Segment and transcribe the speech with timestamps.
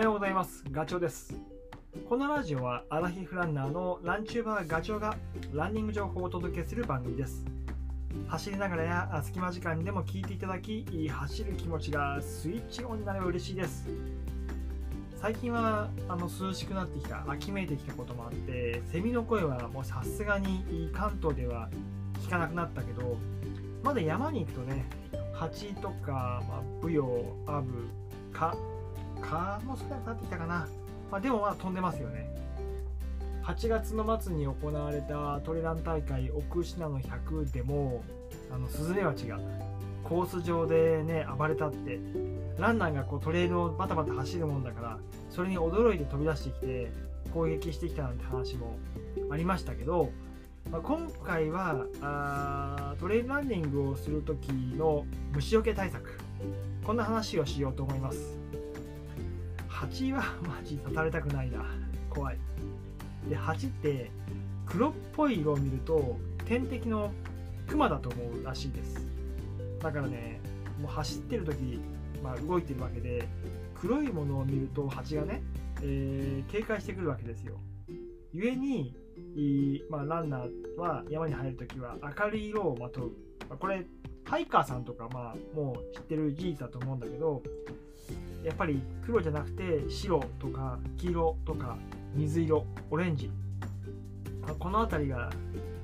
[0.00, 0.64] はようございます。
[0.72, 1.34] ガチョウです。
[2.08, 5.14] このラジオはアラヒフランナーのランチューバーガチョウが
[5.52, 7.44] ランニング情報をお届けする番組です。
[8.26, 13.90] 走りながらや隙間時間にでも聞いていただき走る気持ちがスイッチオンになれば嬉しいです。
[15.20, 21.68] 最近はあの涼しくなってきた秋めいてきたこともあってセミの声はもうさすがに関東では
[22.22, 23.18] 聞かなくなったけど
[23.82, 24.86] まだ山に行くとね
[25.34, 27.86] 蜂とか、まあ、ブヨアブ
[28.32, 28.56] 蚊
[29.20, 30.68] 蚊も少なくなってきたかな、
[31.10, 32.30] まあ、でもまあ飛んでますよね。
[33.42, 38.04] 8月の末に行われたトレラン大会奥信濃100でも
[38.52, 39.40] あのスズメバチが
[40.04, 41.98] コース上でね暴れたって
[42.58, 44.98] ランナーがこうトレイルをバタバタ走るもんだから
[45.30, 46.92] それに驚いて飛び出してきて
[47.32, 48.76] 攻撃してきたなんて話も
[49.30, 50.10] ありましたけど、
[50.70, 56.18] まあ、今回はあトレイルランニングをする時の虫除け対策
[56.84, 58.39] こんな話をしようと思います。
[59.80, 61.64] 蜂はマジ刺されたくないな。
[62.10, 62.38] 怖い。
[63.30, 64.10] で蜂って
[64.66, 67.10] 黒っぽい色を見ると天敵の
[67.66, 69.06] クマだと思うらしいです。
[69.80, 70.38] だからね
[70.82, 71.80] もう走ってる時、
[72.22, 73.26] まあ、動いてるわけで
[73.74, 75.42] 黒いものを見ると蜂がね、
[75.80, 77.54] えー、警戒してくるわけですよ。
[78.34, 78.94] 故に
[79.88, 83.12] まあ、ランナーは山に入るときは明るい色をまとう、
[83.48, 83.86] ま、これ
[84.24, 87.42] ハイカーさんとかまあもう知ってる事実だと思うんだけど
[88.44, 91.76] やっぱり黒じゃなくて白とか黄色とか
[92.14, 93.30] 水色オレンジ。
[94.58, 95.30] この辺りが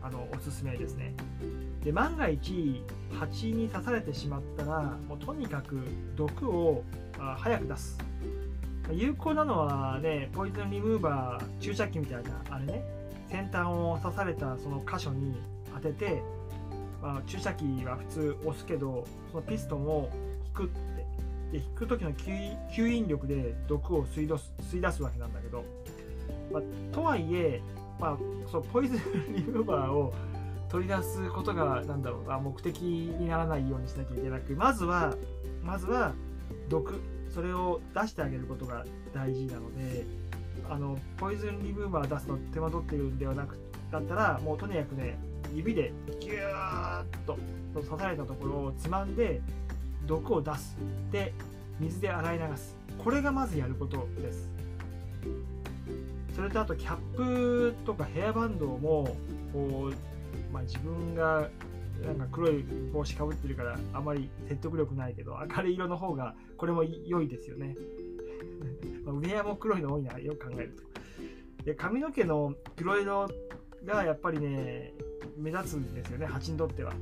[0.03, 1.15] あのおすすめですね。
[1.85, 2.83] で万が一
[3.19, 5.81] 蜂に刺されてしまったらもうとにかく
[6.17, 6.83] 毒を
[7.19, 7.99] 早く出す。
[8.93, 12.83] 有効なのはねポイズンリムーバー注射器みたいなあれね。
[13.29, 15.35] 先端を刺されたその箇所に
[15.75, 16.23] 当てて、
[17.03, 20.09] まあ、注射器は普通押すけどそのピストンを
[20.47, 21.06] 引くって
[21.53, 25.65] で引く時の吸引力で毒を吸い出す吸い出すわけなんだけど、
[26.53, 27.61] まあ、とはいえ、
[27.99, 28.19] まあ、
[28.51, 30.13] そうポイズンリムーバーを
[30.69, 35.15] 取り出すことがなんだろうな目的にならないようにしなきゃいけなくまずは
[35.63, 36.13] まずは
[36.69, 37.01] 毒
[37.33, 38.85] それを出してあげることが
[39.15, 40.07] 大事なので
[40.69, 43.59] あのポイズンリムーバー出すの手間取ってるんではなく
[43.91, 45.19] だったらもうとにかくね
[45.55, 47.39] 指でギューッと
[47.75, 49.41] 刺されたところをつまんで
[50.07, 50.77] 毒を出す。
[51.11, 51.33] で
[51.79, 52.77] 水で洗い流す。
[52.99, 54.49] これがまずやることです。
[56.35, 59.17] それとあとキャップとかヘアバンドも
[59.53, 61.49] こう、まあ、自分が
[62.05, 62.63] なんか黒い
[62.93, 67.75] 帽子かぶってるからあまり説得力ないけど明るい色の方がこれも良いですよね。
[69.05, 70.77] まウェアも黒いの多いなよく考える
[71.57, 71.65] と。
[71.65, 73.29] で髪の毛の黒色
[73.85, 74.93] がやっぱりね
[75.39, 76.93] 目立つんですよね蜂にとっては。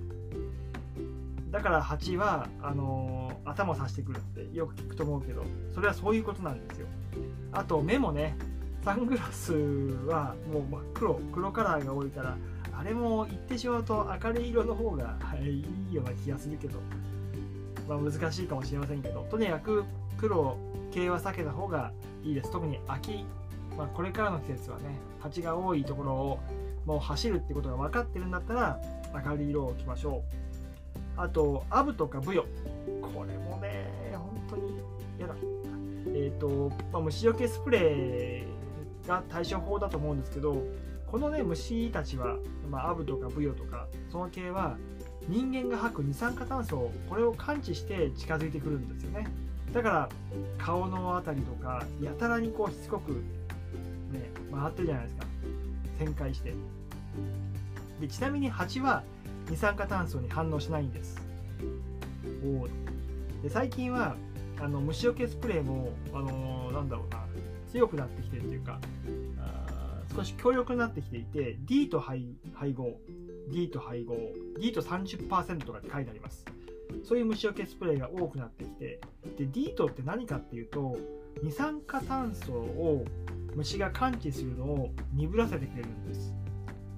[1.54, 6.88] だから蜂はあのー、頭を刺してくるってよく聞くと思うけどそれはそういうことなんですよ。
[7.52, 8.36] あと目もね
[8.84, 12.36] サングラスはもう真っ黒黒カラーが多いから
[12.76, 15.60] あれも言ってしまうと明るい色の方が、い、
[15.92, 16.80] いような気がするけど、
[17.88, 19.84] まあ、難しいかもしれませんけどとにかく
[20.18, 20.56] 黒
[20.90, 21.92] 系は避けた方が
[22.24, 22.50] いいです。
[22.50, 23.24] 特に秋、
[23.78, 26.40] まあ、これからの季節はね蜂が多いところを
[26.84, 28.80] もう走るってことが分かってるんだったら
[29.24, 30.53] 明るい色を着ましょう。
[31.16, 32.44] あとアブとかブヨ。
[33.00, 34.80] これもね本当に
[35.18, 35.34] 嫌だ。
[36.06, 40.62] えっ、ー、と、まあ、虫除けスプレーが対処法だと思うんですけど
[41.10, 42.36] このね虫たちは、
[42.70, 44.76] まあ、アブとかブヨとかその系は
[45.28, 49.26] 人間が吐く二酸化炭素これを感知して近づいてくるんですよね。
[49.72, 50.08] だから
[50.58, 55.26] 顔の辺りとかやたらにこうしつこくね回ってるじゃないですか。
[56.00, 56.52] 旋回して。
[58.00, 59.02] でちなみに蜂は
[59.50, 61.20] 二酸化炭素に反応しないんです。
[62.44, 62.66] お
[63.42, 64.16] で最近は
[64.60, 67.24] あの虫除けスプレーも、あのー、なんだろうな
[67.70, 68.78] 強くなってきてるというか
[69.38, 72.24] あ少し強力になってきていて D と配
[72.74, 72.98] 合
[73.50, 74.16] D と配合
[74.58, 76.44] D と30%とかって書いてあります。
[77.02, 79.00] そういう虫除けスプレーが多くなってきて
[79.36, 80.96] で D トって何かっていうと
[81.42, 83.04] 二酸化炭素を
[83.54, 86.32] 虫が感知するのを鈍らせてくれるんです。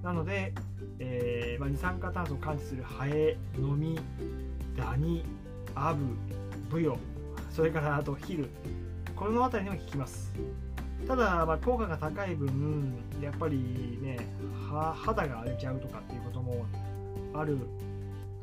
[0.03, 0.53] なので、
[0.99, 3.99] えー、まあ、二酸化炭素を感知するハエノミ
[4.75, 5.23] ダニ
[5.75, 6.05] アブ
[6.69, 6.97] ブヨ
[7.51, 8.49] それからあとヒル
[9.15, 10.31] この辺りにも効きます
[11.07, 14.17] ただ、まあ、効果が高い分やっぱりね
[14.69, 16.65] 肌が荒れちゃうとかっていうことも
[17.33, 17.57] ある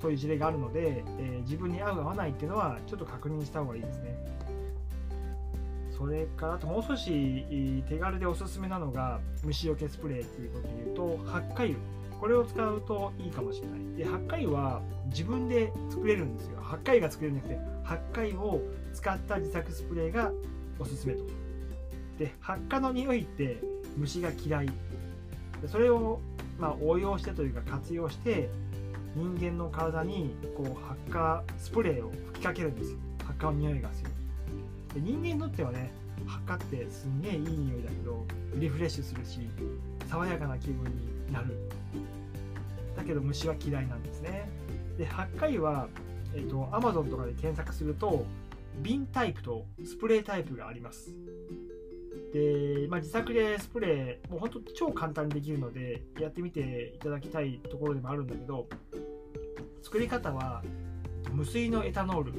[0.01, 4.17] そういう事例があるので、えー、自分に合う合わないっていうのはちょっと確認した方がいいですね。
[5.97, 11.77] それからあともう少し手軽でおすすめなのが虫除けスプレーっていうことで言うとハッカ油。
[12.21, 13.97] これを使うといいかもしれない。
[13.97, 16.61] でハッカ油は自分で作れるんですよ。
[16.61, 18.63] ハッカ油が作れるんじゃなくてハッカ油を
[18.93, 20.33] 使った自作スプレーが
[20.79, 21.25] おすすめと。
[22.19, 23.61] で発火の匂いって
[23.97, 24.71] 虫が嫌い。
[25.67, 26.21] それを
[26.59, 28.49] まあ応用してというか活用して
[29.15, 32.99] 人間の体にこう発火スプレーを吹きかけるんですよ。
[33.25, 34.11] 発火の匂いがする。
[34.95, 35.93] で人間にとってはね
[36.27, 38.25] 発火ってすんげえいい匂いだけど
[38.55, 39.41] リフレッシュするし
[40.09, 41.57] 爽やかな気分になる。
[42.97, 44.49] だけど虫は嫌いなんですね。
[44.97, 45.89] で発火は、
[46.35, 48.25] えーと、Amazon とかで検索すると
[48.83, 51.13] 瓶タイプとスプレータイプがあります。
[52.33, 58.69] で、まあ、自作でスプレーもうほんと超簡単にできるのでやってみていただきたいところでもあるんだけど
[59.83, 60.63] 作り方は
[61.33, 62.33] 無水のエタノール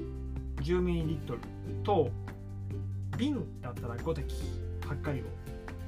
[0.62, 1.38] 10ml
[1.84, 2.10] と
[3.16, 4.36] 瓶だったら5滴。
[4.86, 5.24] 8回を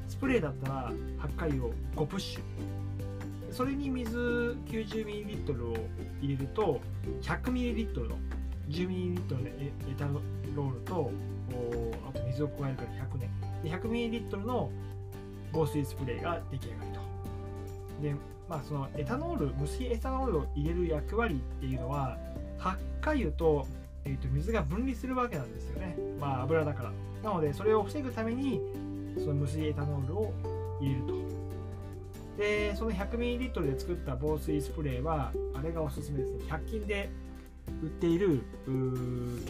[0.08, 2.42] スプレーだったら8回を5プッシュ。
[3.52, 5.78] それに水 90ml を
[6.22, 6.82] 入れると
[7.22, 8.18] 100ml の
[8.70, 11.12] 10ml のエタノールと
[12.10, 13.30] あと水を加えるから100年
[13.64, 14.70] で 100ml の
[15.54, 17.00] 防水スプレーが出来上がりと。
[18.02, 18.16] で
[18.50, 22.18] まあそのエタノール無水エタノールを入れる役割っていうのは
[22.58, 23.66] 発火油と,、
[24.08, 25.98] えー、と水が分離するわけなんですよね。
[26.20, 26.92] まあ油だから。
[27.24, 28.62] なのでそれを防ぐために
[29.20, 30.34] その無水エタノールを
[30.80, 31.14] 入れると。
[32.38, 36.44] でその 100ml で作った防水スプレーはあれがおすすめですね。
[36.48, 37.10] 100均で
[37.84, 38.72] 売っている化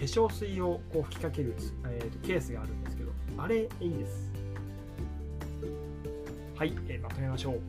[0.02, 1.54] 粧水をこう吹きかける、
[1.86, 4.32] えーと、ケースがあるんですけどあれいいです。
[6.56, 7.62] はい、えー、まとめましょう。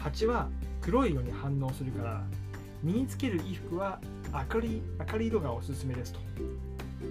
[0.00, 0.48] 蜂は
[0.80, 2.22] 黒い色に反応するから
[2.82, 3.98] 身につける衣服は
[4.52, 4.82] 明るい
[5.12, 6.20] 明るい色がおすすめですと。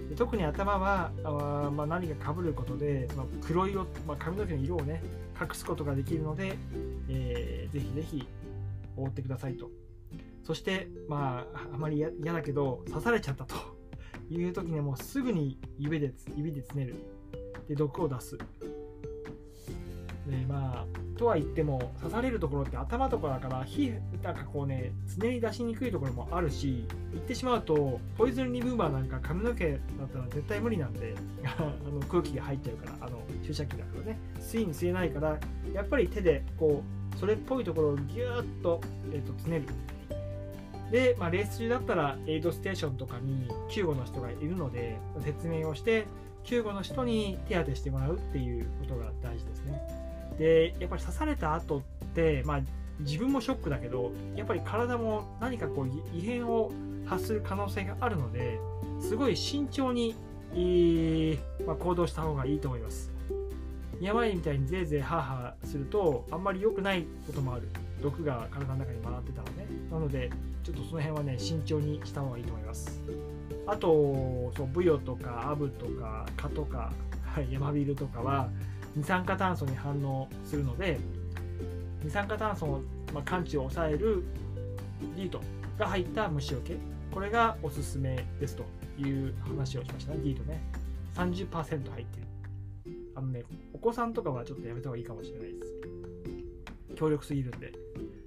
[0.08, 5.02] で特に頭はあ、まあ、何かかぶることでその黒色、まあ、髪の毛の色をね
[5.40, 6.56] 隠すことができるので、
[7.08, 8.28] えー、ぜひぜひ
[8.96, 9.70] 覆ってくださいと。
[10.42, 13.74] そしてまああまり嫌だけど刺されちゃったと。
[14.30, 16.96] いう時にもうすぐに指で指でつねる。
[17.68, 18.38] で毒を出す。
[20.26, 29.78] でまあとは言っても刺されるところって頭とかだから皮膚なんかこうね常に出しにくいところもあるし言ってしまうとポイズンリムーバーなんか髪の毛だっ
[30.12, 35.38] たら絶対無理なんで あの空気が入っちゃうからあの注射器だからね吸いに吸えないから
[35.72, 36.82] やっぱり手でこ
[37.14, 38.80] うそれっぽいところをギューッと,、
[39.12, 39.66] えー、とつねる
[40.90, 46.06] で、まあ、レース中だったらエイドステーションとかに救護の人がいるので説明をして
[46.44, 50.03] 救護の人に手当てしてもらうっていうことが大事ですね。
[50.38, 51.82] でやっぱり刺された後っ
[52.14, 52.60] て、まあ、
[53.00, 56.72] 自分もショックだけどやっぱり体も何かこう異変を
[57.06, 58.58] 発する可能性があるので
[59.00, 60.14] すごい慎重に、
[60.52, 63.12] えー、まあ、行動した方がいいと思います。
[64.00, 67.68] 病みたいにぜいぜいハーハーするとあんまり良くないこともある。
[68.02, 69.66] 毒が体の中に回ってたらね。
[69.90, 70.30] なので
[70.62, 73.00] ちょっとその辺はね慎重にした方がいいと思います。
[73.66, 76.92] あとそうブヨとかアブとか蚊とか、
[77.24, 78.50] はい、ヤマビルとかは
[78.96, 80.98] 二酸化炭素に反応するので
[82.04, 82.80] 二酸化炭素の、
[83.12, 84.24] ま感知を抑える
[85.16, 85.40] ディート
[85.78, 86.76] が入った虫除け。
[87.10, 88.64] これがおすすめですと
[88.98, 90.18] いう話をしましたね。
[90.18, 90.62] ディートね。
[91.14, 92.26] 30%入ってる。
[93.16, 96.94] あのねお子さんとかはちょっとやめた方がいいかもしれないです。
[96.96, 97.72] 強力すぎるんで。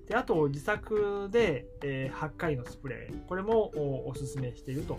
[0.07, 3.25] であと自作で、えー、8回のスプレー。
[3.27, 4.97] これもおすすめしていると。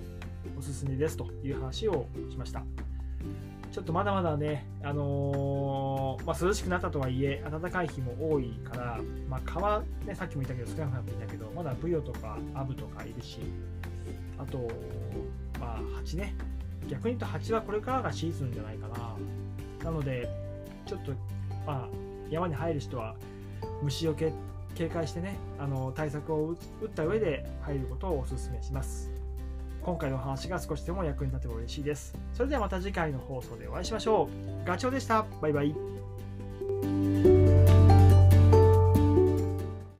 [0.57, 2.63] おすすめですという話をしました。
[3.79, 13.39] ちょっとまだまだね、あのー、まあ、涼しくなったとはいえ、暖かい日も多いから、まあ、川、ね、さっきも言ったけど少なくなっていたけど、まだブヨとかアブとかいるし、
[14.37, 14.69] あと、
[15.61, 16.35] まあ、蜂ね。
[16.89, 19.15] 逆に言うと蜂はこれからがシーズンじゃないかな。
[19.85, 20.29] なので、
[20.85, 21.13] ちょっと、
[21.65, 21.89] まあ、
[22.31, 23.15] 山に入る人は
[23.81, 24.33] 虫除け
[24.75, 29.18] 警戒してね、あの対策を打った上で入ることをお勧めします。
[29.83, 32.15] 今回の話が少しでも役に立てば嬉しいです。
[32.35, 34.29] それではまた次回の放送でお会いしましょ
[34.65, 34.67] う。
[34.67, 35.25] ガチョウでした。
[35.41, 37.38] バイバイ。